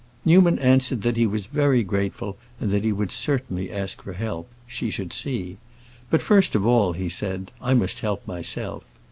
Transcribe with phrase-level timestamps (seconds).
[0.25, 4.49] Newman answered that he was very grateful and that he would certainly ask for help;
[4.65, 5.59] she should see.
[6.09, 8.83] "But first of all," he said, "I must help myself."